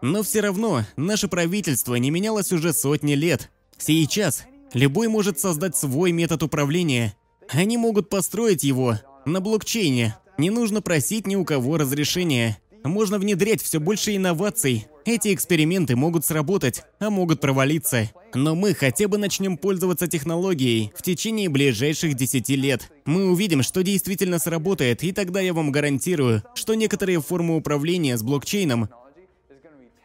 [0.00, 3.50] Но все равно, наше правительство не менялось уже сотни лет.
[3.78, 7.16] Сейчас любой может создать свой метод управления.
[7.48, 10.16] Они могут построить его на блокчейне.
[10.38, 12.58] Не нужно просить ни у кого разрешения.
[12.84, 14.86] Можно внедрять все больше инноваций.
[15.04, 18.10] Эти эксперименты могут сработать, а могут провалиться.
[18.34, 22.90] Но мы хотя бы начнем пользоваться технологией в течение ближайших 10 лет.
[23.04, 28.22] Мы увидим, что действительно сработает, и тогда я вам гарантирую, что некоторые формы управления с
[28.22, 28.88] блокчейном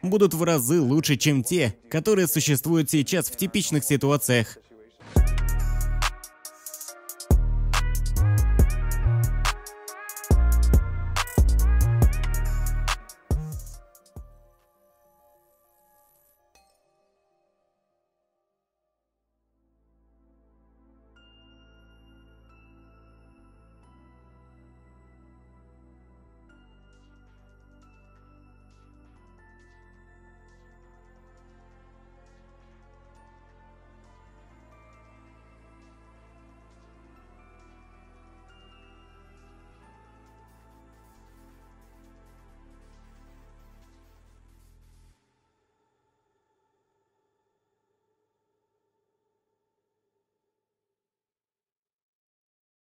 [0.01, 4.57] будут в разы лучше, чем те, которые существуют сейчас в типичных ситуациях.